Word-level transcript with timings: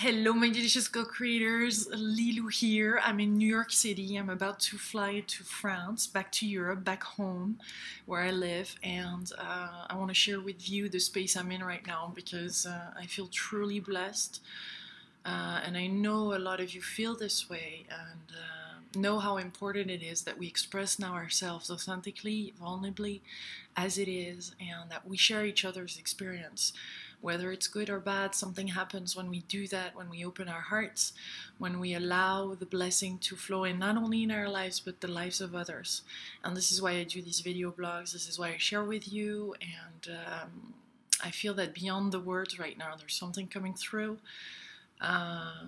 Hello, 0.00 0.32
my 0.32 0.48
delicious 0.48 0.86
co-creators. 0.86 1.88
Lilou 1.88 2.52
here. 2.52 3.00
I'm 3.02 3.18
in 3.18 3.36
New 3.36 3.48
York 3.48 3.72
City. 3.72 4.14
I'm 4.14 4.30
about 4.30 4.60
to 4.60 4.78
fly 4.78 5.24
to 5.26 5.42
France, 5.42 6.06
back 6.06 6.30
to 6.38 6.46
Europe, 6.46 6.84
back 6.84 7.02
home 7.02 7.58
where 8.06 8.22
I 8.22 8.30
live, 8.30 8.76
and 8.80 9.28
uh, 9.36 9.86
I 9.90 9.96
want 9.96 10.10
to 10.10 10.14
share 10.14 10.40
with 10.40 10.70
you 10.70 10.88
the 10.88 11.00
space 11.00 11.36
I'm 11.36 11.50
in 11.50 11.64
right 11.64 11.84
now 11.84 12.12
because 12.14 12.64
uh, 12.64 12.92
I 12.96 13.06
feel 13.06 13.26
truly 13.26 13.80
blessed, 13.80 14.40
uh, 15.26 15.62
and 15.66 15.76
I 15.76 15.88
know 15.88 16.32
a 16.32 16.38
lot 16.38 16.60
of 16.60 16.76
you 16.76 16.80
feel 16.80 17.16
this 17.16 17.50
way, 17.50 17.84
and 17.90 18.30
uh, 18.30 18.98
know 19.00 19.18
how 19.18 19.36
important 19.36 19.90
it 19.90 20.04
is 20.04 20.22
that 20.22 20.38
we 20.38 20.46
express 20.46 21.00
now 21.00 21.14
ourselves 21.14 21.72
authentically, 21.72 22.54
vulnerably, 22.62 23.18
as 23.76 23.98
it 23.98 24.06
is, 24.06 24.54
and 24.60 24.92
that 24.92 25.08
we 25.08 25.16
share 25.16 25.44
each 25.44 25.64
other's 25.64 25.98
experience 25.98 26.72
whether 27.20 27.50
it's 27.50 27.66
good 27.66 27.90
or 27.90 27.98
bad, 27.98 28.34
something 28.34 28.68
happens 28.68 29.16
when 29.16 29.28
we 29.28 29.40
do 29.40 29.66
that, 29.68 29.96
when 29.96 30.08
we 30.08 30.24
open 30.24 30.48
our 30.48 30.60
hearts, 30.60 31.12
when 31.58 31.80
we 31.80 31.94
allow 31.94 32.54
the 32.54 32.66
blessing 32.66 33.18
to 33.18 33.36
flow 33.36 33.64
in 33.64 33.78
not 33.78 33.96
only 33.96 34.22
in 34.22 34.30
our 34.30 34.48
lives 34.48 34.80
but 34.80 35.00
the 35.00 35.08
lives 35.08 35.40
of 35.40 35.54
others. 35.54 36.02
And 36.44 36.56
this 36.56 36.70
is 36.70 36.80
why 36.80 36.92
I 36.92 37.04
do 37.04 37.20
these 37.20 37.40
video 37.40 37.72
blogs, 37.72 38.12
this 38.12 38.28
is 38.28 38.38
why 38.38 38.50
I 38.50 38.58
share 38.58 38.84
with 38.84 39.12
you, 39.12 39.54
and 39.60 40.16
um, 40.16 40.74
I 41.22 41.30
feel 41.30 41.54
that 41.54 41.74
beyond 41.74 42.12
the 42.12 42.20
words 42.20 42.58
right 42.58 42.78
now, 42.78 42.94
there's 42.96 43.14
something 43.14 43.48
coming 43.48 43.74
through. 43.74 44.18
Uh, 45.00 45.64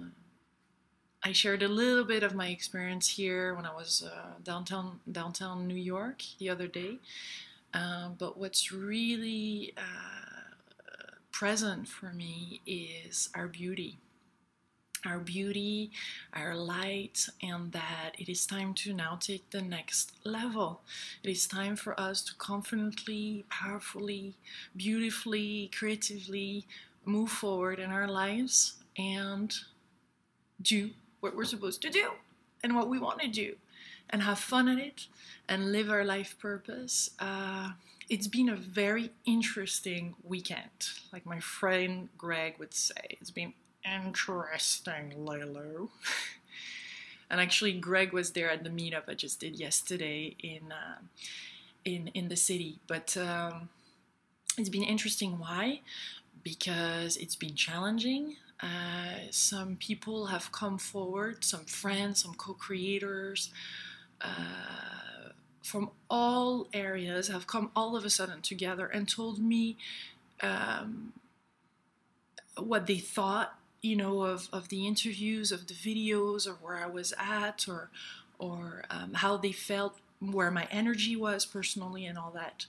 I 1.23 1.33
shared 1.33 1.63
a 1.63 1.69
little 1.69 2.05
bit 2.05 2.23
of 2.23 2.35
my 2.35 2.49
experience 2.49 3.09
here 3.09 3.55
when 3.55 3.67
I 3.67 3.75
was 3.75 4.03
uh, 4.03 4.35
downtown 4.43 5.01
downtown 5.11 5.67
New 5.67 5.75
York 5.75 6.23
the 6.39 6.49
other 6.49 6.67
day. 6.67 6.99
Uh, 7.75 8.09
but 8.19 8.39
what's 8.39 8.73
really 8.73 9.75
uh, 9.77 10.30
present 11.33 11.89
for 11.89 12.13
me 12.13 12.61
is 12.67 13.29
our 13.35 13.47
beauty. 13.47 13.99
Our 15.07 15.19
beauty, 15.19 15.93
our 16.35 16.55
light, 16.55 17.27
and 17.43 17.73
that 17.73 18.13
it 18.19 18.29
is 18.29 18.45
time 18.45 18.75
to 18.75 18.93
now 18.93 19.17
take 19.19 19.49
the 19.51 19.63
next 19.63 20.13
level. 20.25 20.83
It 21.23 21.31
is 21.31 21.47
time 21.47 21.77
for 21.77 21.99
us 21.99 22.21
to 22.23 22.35
confidently, 22.35 23.45
powerfully, 23.49 24.35
beautifully, 24.77 25.71
creatively 25.75 26.67
move 27.07 27.31
forward 27.31 27.79
in 27.79 27.91
our 27.91 28.09
lives 28.09 28.75
and 28.99 29.55
do 30.61 30.91
what 31.21 31.35
we're 31.35 31.45
supposed 31.45 31.81
to 31.83 31.91
do 31.91 32.11
and 32.63 32.77
what 32.77 32.89
we 32.89 32.99
want 32.99 33.21
to 33.21 33.29
do 33.29 33.55
and 34.11 34.23
have 34.23 34.39
fun 34.39 34.69
at 34.69 34.79
it 34.79 35.07
and 35.49 35.73
live 35.73 35.91
our 35.91 36.05
life 36.05 36.37
purpose. 36.39 37.11
Uh, 37.19 37.73
it's 38.09 38.27
been 38.27 38.49
a 38.49 38.57
very 38.57 39.11
interesting 39.25 40.15
weekend. 40.25 40.91
Like 41.13 41.25
my 41.25 41.41
friend 41.41 42.09
Greg 42.19 42.59
would 42.59 42.75
say, 42.75 43.17
it's 43.21 43.31
been 43.31 43.55
interesting, 43.85 45.15
Lilou. 45.17 45.89
and 47.31 47.41
actually, 47.41 47.73
Greg 47.73 48.13
was 48.13 48.33
there 48.33 48.51
at 48.51 48.65
the 48.65 48.71
meetup 48.71 49.05
I 49.09 49.15
just 49.15 49.41
did 49.41 49.59
yesterday 49.59 50.37
in 50.43 50.73
uh, 50.73 50.99
in 51.85 52.09
in 52.09 52.29
the 52.29 52.37
city. 52.37 52.81
But 52.89 53.17
um, 53.17 53.69
it's 54.59 54.69
been 54.69 54.83
interesting. 54.83 55.39
Why? 55.39 55.81
Because 56.43 57.17
it's 57.17 57.37
been 57.37 57.55
challenging. 57.55 58.37
Uh, 58.63 59.31
some 59.31 59.77
people 59.77 60.27
have 60.27 60.53
come 60.53 60.77
forward, 60.79 61.45
some 61.45 61.65
friends, 61.65 62.23
some 62.23 62.35
co-creators. 62.35 63.51
Uh, 64.21 65.31
from 65.63 65.91
all 66.09 66.67
areas 66.73 67.29
have 67.29 67.47
come 67.47 67.71
all 67.77 67.97
of 67.97 68.05
a 68.05 68.11
sudden 68.11 68.43
together 68.43 68.87
and 68.87 69.09
told 69.09 69.39
me 69.39 69.77
um, 70.43 71.13
what 72.57 72.87
they 72.87 72.99
thought, 72.99 73.59
you 73.83 73.97
know, 73.97 74.23
of, 74.23 74.49
of 74.53 74.69
the 74.69 74.87
interviews, 74.87 75.53
of 75.53 75.67
the 75.69 75.75
videos, 75.75 76.47
or 76.47 76.55
where 76.55 76.77
I 76.77 76.87
was 76.87 77.15
at, 77.19 77.67
or 77.69 77.91
or 78.39 78.85
um, 78.91 79.15
how 79.15 79.37
they 79.37 79.53
felt, 79.53 79.99
where 80.19 80.51
my 80.51 80.67
energy 80.71 81.15
was 81.15 81.45
personally, 81.45 82.07
and 82.07 82.19
all 82.19 82.31
that. 82.33 82.67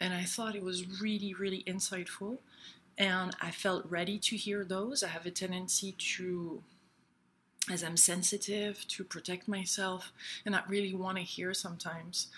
And 0.00 0.14
I 0.14 0.24
thought 0.24 0.56
it 0.56 0.62
was 0.62 1.00
really, 1.00 1.34
really 1.34 1.62
insightful, 1.66 2.38
and 2.96 3.36
I 3.40 3.50
felt 3.50 3.84
ready 3.88 4.18
to 4.18 4.36
hear 4.36 4.64
those. 4.64 5.02
I 5.02 5.08
have 5.08 5.26
a 5.26 5.30
tendency 5.30 5.92
to 6.16 6.62
as 7.68 7.82
I'm 7.82 7.96
sensitive 7.96 8.86
to 8.88 9.04
protect 9.04 9.48
myself 9.48 10.12
and 10.44 10.52
not 10.52 10.68
really 10.68 10.94
want 10.94 11.18
to 11.18 11.22
hear 11.22 11.52
sometimes. 11.52 12.28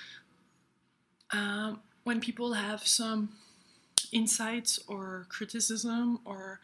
Um, 1.30 1.80
when 2.04 2.20
people 2.20 2.54
have 2.54 2.86
some 2.86 3.30
insights 4.10 4.78
or 4.88 5.26
criticism 5.28 6.20
or 6.24 6.60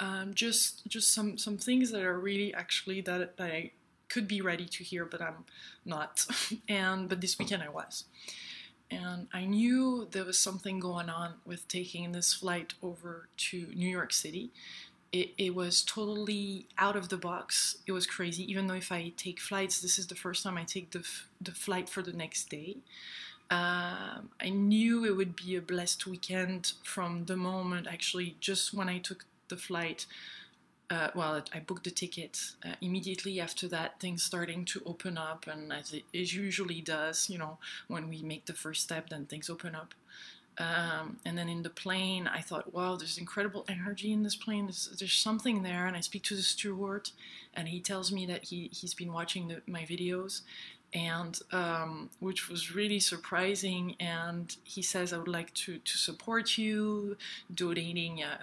um, 0.00 0.32
just 0.34 0.86
just 0.88 1.12
some 1.12 1.36
some 1.36 1.58
things 1.58 1.90
that 1.92 2.02
are 2.02 2.18
really 2.18 2.54
actually 2.54 3.00
that, 3.02 3.36
that 3.36 3.52
I 3.52 3.70
could 4.08 4.26
be 4.26 4.40
ready 4.40 4.66
to 4.66 4.82
hear, 4.82 5.04
but 5.04 5.20
I'm 5.20 5.44
not. 5.84 6.26
and 6.68 7.08
but 7.08 7.20
this 7.20 7.38
weekend 7.38 7.62
I 7.62 7.68
was, 7.68 8.04
and 8.90 9.28
I 9.32 9.44
knew 9.44 10.08
there 10.10 10.24
was 10.24 10.38
something 10.38 10.80
going 10.80 11.10
on 11.10 11.34
with 11.44 11.68
taking 11.68 12.12
this 12.12 12.32
flight 12.32 12.74
over 12.82 13.28
to 13.36 13.66
New 13.74 13.88
York 13.88 14.12
City 14.12 14.50
it, 15.12 15.30
it 15.38 15.54
was 15.54 15.82
totally 15.82 16.66
out 16.78 16.96
of 16.96 17.08
the 17.08 17.16
box. 17.16 17.78
It 17.86 17.92
was 17.92 18.06
crazy. 18.06 18.48
Even 18.50 18.66
though 18.66 18.74
if 18.74 18.92
I 18.92 19.12
take 19.16 19.40
flights, 19.40 19.80
this 19.80 19.98
is 19.98 20.06
the 20.06 20.14
first 20.14 20.42
time 20.44 20.56
I 20.56 20.64
take 20.64 20.92
the, 20.92 21.04
the 21.40 21.52
flight 21.52 21.88
for 21.88 22.02
the 22.02 22.12
next 22.12 22.48
day. 22.48 22.76
Um, 23.50 24.30
I 24.40 24.50
knew 24.50 25.04
it 25.04 25.16
would 25.16 25.34
be 25.34 25.56
a 25.56 25.60
blessed 25.60 26.06
weekend 26.06 26.72
from 26.84 27.24
the 27.24 27.36
moment, 27.36 27.88
actually, 27.90 28.36
just 28.38 28.72
when 28.72 28.88
I 28.88 28.98
took 28.98 29.24
the 29.48 29.56
flight. 29.56 30.06
Uh, 30.88 31.08
well, 31.14 31.42
I 31.52 31.58
booked 31.58 31.84
the 31.84 31.90
ticket. 31.90 32.38
Uh, 32.64 32.74
immediately 32.80 33.40
after 33.40 33.66
that, 33.68 33.98
things 33.98 34.22
starting 34.22 34.64
to 34.66 34.82
open 34.86 35.18
up, 35.18 35.46
and 35.48 35.72
as 35.72 35.92
it 35.92 36.04
usually 36.12 36.80
does, 36.80 37.28
you 37.28 37.38
know, 37.38 37.58
when 37.88 38.08
we 38.08 38.22
make 38.22 38.46
the 38.46 38.54
first 38.54 38.82
step, 38.82 39.08
then 39.08 39.26
things 39.26 39.50
open 39.50 39.74
up. 39.74 39.94
Um, 40.58 41.18
and 41.24 41.38
then 41.38 41.48
in 41.48 41.62
the 41.62 41.70
plane, 41.70 42.26
I 42.26 42.40
thought, 42.40 42.74
wow, 42.74 42.96
there's 42.96 43.16
incredible 43.16 43.64
energy 43.68 44.12
in 44.12 44.22
this 44.22 44.36
plane. 44.36 44.66
There's, 44.66 44.90
there's 44.98 45.14
something 45.14 45.62
there. 45.62 45.86
And 45.86 45.96
I 45.96 46.00
speak 46.00 46.22
to 46.24 46.36
the 46.36 46.42
steward, 46.42 47.10
and 47.54 47.68
he 47.68 47.80
tells 47.80 48.12
me 48.12 48.26
that 48.26 48.44
he, 48.44 48.68
he's 48.72 48.92
been 48.92 49.12
watching 49.12 49.48
the, 49.48 49.62
my 49.66 49.82
videos, 49.82 50.42
and 50.92 51.38
um, 51.52 52.10
which 52.18 52.50
was 52.50 52.74
really 52.74 53.00
surprising. 53.00 53.96
And 54.00 54.54
he 54.64 54.82
says, 54.82 55.12
I 55.12 55.18
would 55.18 55.28
like 55.28 55.54
to, 55.54 55.78
to 55.78 55.96
support 55.96 56.58
you, 56.58 57.16
donating 57.54 58.22
a, 58.22 58.38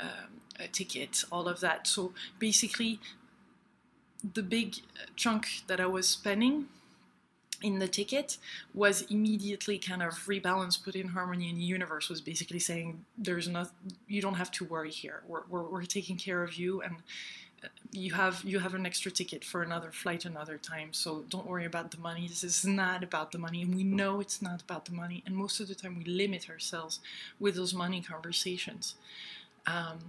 a, 0.59 0.63
a 0.63 0.67
ticket, 0.67 1.23
all 1.31 1.47
of 1.47 1.59
that. 1.59 1.85
So 1.87 2.13
basically, 2.39 2.99
the 4.33 4.41
big 4.41 4.77
chunk 5.15 5.47
that 5.67 5.79
I 5.79 5.85
was 5.85 6.07
spending 6.07 6.65
in 7.61 7.79
the 7.79 7.87
ticket 7.87 8.37
was 8.73 9.01
immediately 9.03 9.77
kind 9.77 10.03
of 10.03 10.13
rebalanced, 10.27 10.83
put 10.83 10.95
in 10.95 11.09
harmony, 11.09 11.49
and 11.49 11.57
the 11.57 11.63
universe 11.63 12.09
was 12.09 12.21
basically 12.21 12.59
saying, 12.59 13.05
"There's 13.17 13.47
not, 13.47 13.71
you 14.07 14.21
don't 14.21 14.35
have 14.35 14.51
to 14.51 14.65
worry 14.65 14.91
here. 14.91 15.23
We're, 15.27 15.43
we're, 15.49 15.63
we're 15.63 15.83
taking 15.83 16.17
care 16.17 16.43
of 16.43 16.55
you, 16.55 16.81
and 16.81 16.95
uh, 17.63 17.67
you 17.91 18.13
have 18.13 18.43
you 18.43 18.59
have 18.59 18.73
an 18.73 18.85
extra 18.85 19.11
ticket 19.11 19.43
for 19.43 19.63
another 19.63 19.91
flight 19.91 20.25
another 20.25 20.57
time. 20.57 20.93
So 20.93 21.25
don't 21.29 21.47
worry 21.47 21.65
about 21.65 21.91
the 21.91 21.97
money. 21.99 22.27
This 22.27 22.43
is 22.43 22.65
not 22.65 23.03
about 23.03 23.31
the 23.31 23.39
money, 23.39 23.61
and 23.61 23.75
we 23.75 23.83
know 23.83 24.19
it's 24.19 24.41
not 24.41 24.61
about 24.61 24.85
the 24.85 24.93
money. 24.93 25.23
And 25.25 25.35
most 25.35 25.59
of 25.59 25.67
the 25.67 25.75
time, 25.75 25.97
we 25.97 26.05
limit 26.05 26.49
ourselves 26.49 26.99
with 27.39 27.55
those 27.55 27.73
money 27.73 28.01
conversations." 28.01 28.95
Um, 29.65 29.99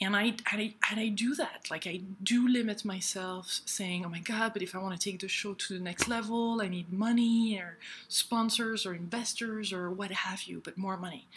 and 0.00 0.16
I, 0.16 0.34
I 0.46 0.74
and 0.90 1.00
I 1.00 1.08
do 1.08 1.34
that. 1.36 1.68
Like 1.70 1.86
I 1.86 2.00
do 2.22 2.48
limit 2.48 2.84
myself, 2.84 3.60
saying, 3.64 4.04
"Oh 4.04 4.08
my 4.08 4.18
God!" 4.20 4.52
But 4.52 4.62
if 4.62 4.74
I 4.74 4.78
want 4.78 4.98
to 4.98 5.10
take 5.10 5.20
the 5.20 5.28
show 5.28 5.54
to 5.54 5.74
the 5.74 5.84
next 5.84 6.08
level, 6.08 6.60
I 6.60 6.68
need 6.68 6.92
money 6.92 7.56
or 7.58 7.78
sponsors 8.08 8.84
or 8.86 8.94
investors 8.94 9.72
or 9.72 9.90
what 9.90 10.10
have 10.10 10.44
you. 10.44 10.60
But 10.64 10.76
more 10.76 10.96
money, 10.96 11.28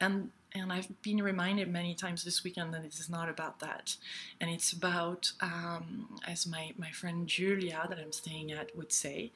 and 0.00 0.30
and 0.54 0.72
I've 0.72 1.00
been 1.02 1.22
reminded 1.22 1.68
many 1.68 1.94
times 1.94 2.24
this 2.24 2.44
weekend 2.44 2.74
that 2.74 2.84
it 2.84 2.98
is 2.98 3.08
not 3.08 3.28
about 3.28 3.60
that, 3.60 3.96
and 4.40 4.50
it's 4.50 4.72
about, 4.72 5.32
um, 5.40 6.18
as 6.26 6.46
my 6.46 6.72
my 6.76 6.90
friend 6.90 7.26
Julia 7.28 7.86
that 7.88 7.98
I'm 7.98 8.12
staying 8.12 8.52
at 8.52 8.76
would 8.76 8.92
say, 8.92 9.30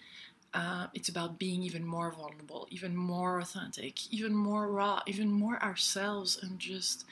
uh, 0.55 0.87
it's 0.95 1.09
about 1.09 1.39
being 1.39 1.63
even 1.63 1.85
more 1.85 2.11
vulnerable, 2.11 2.67
even 2.71 2.97
more 2.97 3.39
authentic, 3.41 4.13
even 4.13 4.35
more 4.35 4.69
raw, 4.69 5.03
even 5.07 5.31
more 5.31 5.63
ourselves, 5.63 6.39
and 6.43 6.59
just 6.59 7.05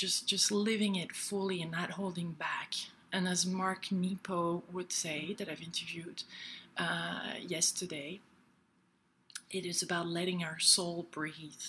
just 0.00 0.26
just 0.26 0.50
living 0.50 0.96
it 0.96 1.12
fully 1.12 1.60
and 1.60 1.70
not 1.70 1.92
holding 1.92 2.32
back. 2.32 2.74
And 3.12 3.28
as 3.28 3.44
Mark 3.44 3.92
Nepo 3.92 4.62
would 4.72 4.92
say, 4.92 5.34
that 5.38 5.48
I've 5.48 5.62
interviewed 5.62 6.22
uh, 6.78 7.34
yesterday, 7.46 8.20
it 9.50 9.66
is 9.66 9.82
about 9.82 10.06
letting 10.06 10.42
our 10.42 10.58
soul 10.58 11.06
breathe 11.10 11.66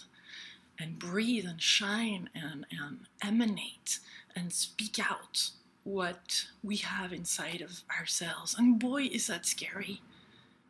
and 0.80 1.00
breathe 1.00 1.46
and 1.46 1.62
shine 1.62 2.30
and, 2.34 2.66
and 2.72 3.00
emanate 3.24 4.00
and 4.36 4.54
speak 4.54 4.98
out 5.00 5.50
what 5.84 6.46
we 6.64 6.78
have 6.78 7.12
inside 7.12 7.60
of 7.62 7.82
ourselves. 8.00 8.56
And 8.58 8.80
boy, 8.80 9.04
is 9.04 9.28
that 9.28 9.46
scary, 9.48 10.02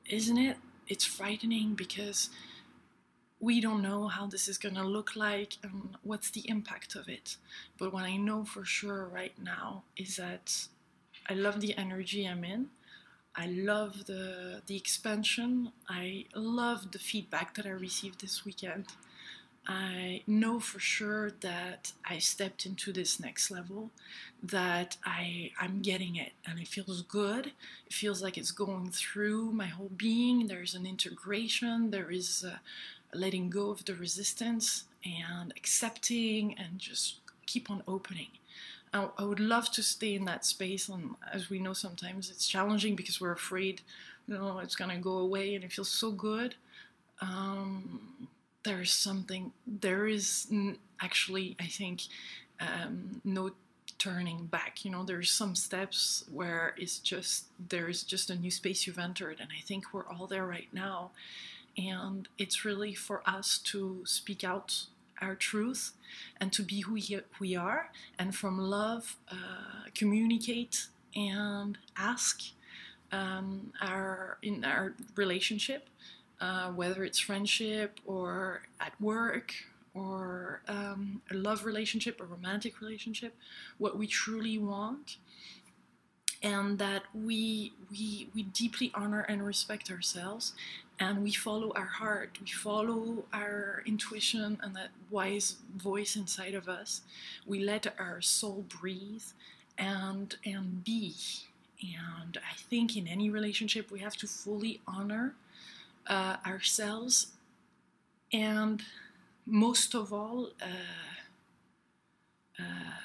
isn't 0.06 0.38
it? 0.38 0.58
It's 0.88 1.06
frightening 1.06 1.76
because 1.76 2.30
we 3.42 3.60
don't 3.60 3.82
know 3.82 4.08
how 4.08 4.28
this 4.28 4.48
is 4.48 4.60
going 4.60 4.76
to 4.76 4.84
look 4.84 5.16
like 5.16 5.58
and 5.64 5.98
what's 6.04 6.30
the 6.30 6.48
impact 6.48 6.96
of 6.96 7.10
it. 7.10 7.38
But 7.78 7.92
what 7.92 8.04
I 8.04 8.16
know 8.16 8.46
for 8.46 8.64
sure 8.64 9.06
right 9.06 9.34
now 9.42 9.84
is 9.98 10.18
that 10.18 10.68
I 11.28 11.34
love 11.34 11.60
the 11.60 11.76
energy 11.76 12.26
I'm 12.26 12.44
in. 12.44 12.68
I 13.36 13.48
love 13.48 14.06
the 14.06 14.62
the 14.68 14.76
expansion. 14.76 15.72
I 15.90 16.26
love 16.36 16.92
the 16.92 17.00
feedback 17.00 17.56
that 17.56 17.66
I 17.66 17.70
received 17.70 18.22
this 18.22 18.46
weekend. 18.46 18.86
I 19.68 20.24
know 20.26 20.60
for 20.60 20.80
sure 20.80 21.32
that 21.42 21.94
I 22.04 22.18
stepped 22.18 22.66
into 22.66 22.92
this 22.92 23.20
next 23.20 23.50
level, 23.52 23.92
that 24.44 24.98
I 25.06 25.52
I'm 25.60 25.82
getting 25.82 26.16
it 26.16 26.34
and 26.46 26.60
it 26.60 26.68
feels 26.68 27.02
good. 27.04 27.48
It 27.88 27.94
feels 27.94 28.22
like 28.22 28.38
it's 28.38 28.52
going 28.52 28.92
through 28.92 29.52
my 29.52 29.68
whole 29.68 29.92
being. 29.96 30.48
There's 30.48 30.76
an 30.76 30.86
integration, 30.86 31.92
there 31.92 32.12
is 32.12 32.44
a, 32.44 32.60
letting 33.14 33.50
go 33.50 33.70
of 33.72 33.86
the 33.86 33.96
resistance 33.96 34.86
and 35.06 35.54
accepting 35.58 36.56
and 36.58 36.80
just 36.80 37.20
keep 37.46 37.70
on 37.70 37.84
opening. 37.88 38.28
I, 38.94 39.08
would 39.24 39.40
love 39.40 39.72
to 39.72 39.84
stay 39.84 40.16
in 40.16 40.26
that 40.26 40.46
space 40.46 40.90
and 40.90 41.16
as 41.32 41.50
we 41.50 41.60
know 41.60 41.72
sometimes 41.72 42.30
it's 42.30 42.46
challenging 42.46 42.96
because 42.96 43.22
we're 43.22 43.32
afraid 43.32 43.80
you 44.28 44.34
know 44.34 44.60
it's 44.60 44.76
going 44.76 44.92
to 44.92 44.98
go 44.98 45.18
away 45.18 45.56
and 45.56 45.64
it 45.64 45.72
feels 45.72 45.90
so 45.90 46.12
good. 46.12 46.56
Um, 47.22 48.28
there 48.64 48.82
is 48.82 48.92
something 48.92 49.52
there 49.66 50.08
is 50.08 50.48
actually 51.02 51.56
i 51.60 51.66
think 51.66 52.02
um, 52.60 53.22
no 53.24 53.52
turning 53.98 54.46
back 54.46 54.84
you 54.84 54.92
know 54.92 55.04
there's 55.04 55.32
some 55.32 55.56
steps 55.56 56.24
where 56.32 56.74
it's 56.78 57.00
just 57.00 57.46
there's 57.70 58.04
just 58.04 58.30
a 58.30 58.36
new 58.36 58.52
space 58.52 58.88
you've 58.88 59.00
entered 59.00 59.38
and 59.40 59.50
i 59.58 59.62
think 59.62 59.94
we're 59.94 60.08
all 60.08 60.28
there 60.28 60.46
right 60.46 60.70
now 60.74 61.12
and 61.78 62.28
it's 62.38 62.66
really 62.66 62.94
for 62.94 63.22
us 63.26 63.58
to 63.58 64.02
speak 64.06 64.44
out 64.44 64.86
our 65.22 65.36
truth 65.36 65.92
and 66.40 66.52
to 66.52 66.64
be 66.64 66.82
who 66.82 67.00
we 67.40 67.56
are 67.56 67.92
and 68.18 68.36
from 68.36 68.58
love 68.58 69.18
uh, 69.32 69.90
communicate 69.94 70.88
and 71.16 71.78
ask 71.96 72.42
um, 73.12 73.72
our 73.82 74.38
in 74.42 74.64
our 74.64 74.94
relationship 75.16 75.88
uh, 76.42 76.70
whether 76.72 77.04
it's 77.04 77.20
friendship 77.20 78.00
or 78.06 78.64
at 78.80 79.00
work 79.00 79.54
or 79.94 80.62
um, 80.68 81.22
a 81.30 81.36
love 81.36 81.66
relationship, 81.66 82.20
a 82.20 82.24
romantic 82.24 82.82
relationship, 82.82 83.36
what 83.78 83.98
we 83.98 84.08
truly 84.08 84.58
want, 84.58 85.18
and 86.42 86.80
that 86.80 87.04
we 87.14 87.74
we 87.92 88.30
we 88.34 88.44
deeply 88.44 88.92
honor 88.96 89.22
and 89.22 89.46
respect 89.46 89.92
ourselves, 89.92 90.54
and 91.02 91.24
we 91.24 91.32
follow 91.32 91.72
our 91.76 91.92
heart, 92.02 92.38
we 92.40 92.48
follow 92.48 93.26
our 93.34 93.82
intuition 93.88 94.60
and 94.62 94.76
that 94.76 94.90
wise 95.10 95.56
voice 95.76 96.16
inside 96.16 96.54
of 96.54 96.70
us. 96.70 97.02
We 97.46 97.60
let 97.64 97.88
our 98.00 98.22
soul 98.22 98.66
breathe 98.80 99.24
and 99.78 100.36
and 100.46 100.84
be. 100.84 101.16
And 101.82 102.38
I 102.38 102.54
think 102.70 102.96
in 102.96 103.08
any 103.08 103.32
relationship 103.32 103.90
we 103.90 104.00
have 104.02 104.16
to 104.18 104.28
fully 104.28 104.80
honor 104.88 105.34
uh, 106.06 106.38
ourselves, 106.46 107.16
and 108.32 108.84
most 109.48 109.96
of 109.96 110.14
all, 110.14 110.50
uh, 110.62 110.66
uh, 112.60 112.98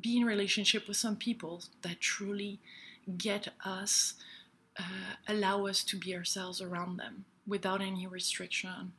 be 0.00 0.16
in 0.16 0.24
relationship 0.24 0.88
with 0.88 0.96
some 0.96 1.14
people 1.14 1.62
that 1.82 2.00
truly 2.00 2.58
get 3.16 3.48
us, 3.64 4.14
uh, 4.78 5.14
allow 5.28 5.66
us 5.66 5.84
to 5.84 5.96
be 5.96 6.14
ourselves 6.14 6.60
around 6.60 6.96
them 6.96 7.24
without 7.46 7.80
any 7.82 8.06
restriction, 8.06 8.92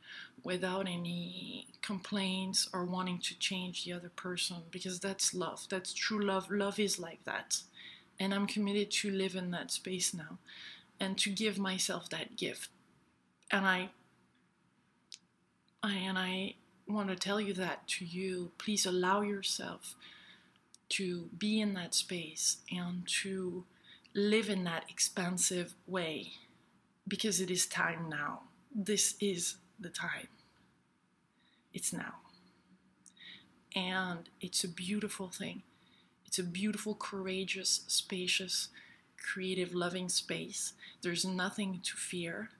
without 0.44 0.86
any 0.88 1.66
complaints 1.82 2.68
or 2.72 2.84
wanting 2.84 3.18
to 3.18 3.38
change 3.38 3.84
the 3.84 3.92
other 3.92 4.10
person, 4.10 4.58
because 4.70 5.00
that's 5.00 5.34
love. 5.34 5.66
That's 5.68 5.92
true 5.92 6.24
love. 6.24 6.50
Love 6.50 6.78
is 6.78 6.98
like 6.98 7.24
that. 7.24 7.58
And 8.18 8.32
I'm 8.32 8.46
committed 8.46 8.90
to 8.92 9.10
live 9.10 9.34
in 9.36 9.50
that 9.50 9.70
space 9.70 10.14
now 10.14 10.38
and 10.98 11.18
to 11.18 11.30
give 11.30 11.58
myself 11.58 12.08
that 12.10 12.36
gift 12.36 12.70
and 13.50 13.66
I, 13.66 13.90
I 15.82 15.94
and 15.94 16.18
I 16.18 16.54
want 16.88 17.08
to 17.08 17.16
tell 17.16 17.40
you 17.40 17.52
that 17.54 17.86
to 17.88 18.04
you. 18.04 18.52
Please 18.58 18.86
allow 18.86 19.20
yourself 19.20 19.94
to 20.90 21.28
be 21.36 21.60
in 21.60 21.74
that 21.74 21.94
space 21.94 22.58
and 22.70 23.06
to 23.22 23.64
live 24.16 24.48
in 24.48 24.64
that 24.64 24.84
expansive 24.88 25.74
way 25.86 26.32
because 27.06 27.40
it 27.40 27.50
is 27.50 27.66
time 27.66 28.08
now. 28.08 28.40
This 28.74 29.14
is 29.20 29.56
the 29.78 29.90
time. 29.90 30.28
It's 31.72 31.92
now. 31.92 32.14
And 33.76 34.28
it's 34.40 34.64
a 34.64 34.68
beautiful 34.68 35.28
thing. 35.28 35.62
It's 36.26 36.38
a 36.38 36.42
beautiful, 36.42 36.94
courageous, 36.94 37.82
spacious, 37.86 38.68
creative, 39.22 39.74
loving 39.74 40.08
space. 40.08 40.72
There's 41.02 41.24
nothing 41.24 41.80
to 41.84 41.96
fear 41.96 42.50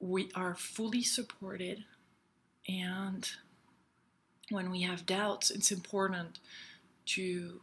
we 0.00 0.30
are 0.34 0.54
fully 0.54 1.02
supported 1.02 1.84
and 2.68 3.30
when 4.50 4.70
we 4.70 4.82
have 4.82 5.06
doubts 5.06 5.50
it's 5.50 5.72
important 5.72 6.38
to 7.04 7.60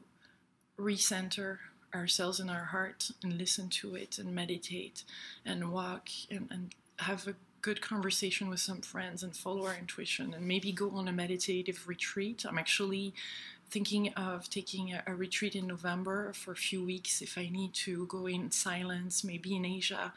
recenter 0.78 1.58
ourselves 1.96 2.40
in 2.40 2.50
our 2.50 2.66
heart 2.66 3.12
and 3.24 3.38
listen 3.38 3.70
to 3.70 3.96
it 3.96 4.18
and 4.18 4.34
meditate 4.34 5.04
and 5.46 5.72
walk 5.72 6.10
and, 6.30 6.48
and 6.52 6.76
have 7.00 7.28
a 7.28 7.36
good 7.62 7.82
conversation 7.82 8.50
with 8.50 8.60
some 8.60 8.82
friends 8.82 9.24
and 9.24 9.36
follow 9.36 9.66
our 9.66 9.76
intuition 9.76 10.34
and 10.34 10.48
maybe 10.48 10.72
go 10.72 10.92
on 10.92 11.08
a 11.08 11.12
meditative 11.12 11.88
retreat 11.88 12.46
i'm 12.48 12.60
actually 12.60 13.14
thinking 13.72 14.14
of 14.14 14.48
taking 14.50 14.94
a, 14.94 15.04
a 15.08 15.16
retreat 15.16 15.56
in 15.56 15.66
november 15.66 16.32
for 16.34 16.52
a 16.52 16.56
few 16.56 16.84
weeks 16.86 17.22
if 17.24 17.38
i 17.40 17.50
need 17.50 17.74
to 17.74 18.06
go 18.06 18.28
in 18.28 18.52
silence 18.52 19.24
maybe 19.24 19.56
in 19.56 19.66
asia 19.66 20.14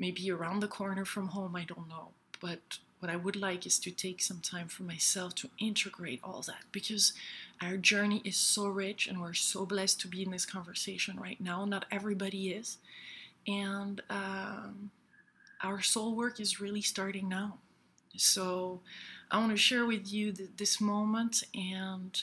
maybe 0.00 0.30
around 0.32 0.60
the 0.60 0.66
corner 0.66 1.04
from 1.04 1.28
home, 1.28 1.54
I 1.54 1.64
don't 1.64 1.88
know. 1.88 2.08
But 2.40 2.78
what 2.98 3.12
I 3.12 3.16
would 3.16 3.36
like 3.36 3.66
is 3.66 3.78
to 3.80 3.90
take 3.90 4.22
some 4.22 4.40
time 4.40 4.66
for 4.66 4.82
myself 4.82 5.34
to 5.36 5.50
integrate 5.58 6.20
all 6.24 6.42
that 6.46 6.64
because 6.72 7.12
our 7.60 7.76
journey 7.76 8.22
is 8.24 8.36
so 8.36 8.66
rich 8.66 9.06
and 9.06 9.20
we're 9.20 9.34
so 9.34 9.66
blessed 9.66 10.00
to 10.00 10.08
be 10.08 10.22
in 10.22 10.30
this 10.30 10.46
conversation 10.46 11.18
right 11.18 11.40
now. 11.40 11.64
Not 11.64 11.84
everybody 11.90 12.50
is. 12.50 12.78
And 13.46 14.02
um, 14.10 14.90
our 15.62 15.80
soul 15.82 16.14
work 16.14 16.40
is 16.40 16.60
really 16.60 16.82
starting 16.82 17.28
now. 17.28 17.58
So 18.16 18.80
I 19.30 19.38
want 19.38 19.50
to 19.50 19.56
share 19.56 19.86
with 19.86 20.12
you 20.12 20.32
th- 20.32 20.50
this 20.56 20.80
moment 20.80 21.42
and. 21.54 22.22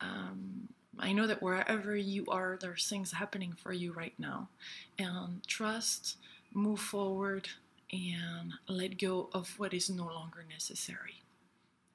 Um, 0.00 0.68
I 0.98 1.12
know 1.12 1.26
that 1.26 1.42
wherever 1.42 1.96
you 1.96 2.26
are, 2.28 2.58
there's 2.60 2.88
things 2.88 3.12
happening 3.12 3.52
for 3.52 3.72
you 3.72 3.92
right 3.92 4.14
now. 4.18 4.48
And 4.98 5.46
trust 5.46 6.16
move 6.54 6.80
forward 6.80 7.48
and 7.92 8.52
let 8.68 8.98
go 8.98 9.28
of 9.32 9.58
what 9.58 9.74
is 9.74 9.88
no 9.90 10.04
longer 10.04 10.44
necessary. 10.48 11.21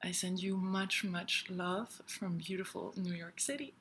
I 0.02 0.12
send 0.12 0.40
you 0.40 0.56
much, 0.56 1.04
much 1.04 1.46
love 1.50 2.02
from 2.06 2.38
beautiful 2.38 2.94
New 2.96 3.14
York 3.14 3.40
City. 3.40 3.74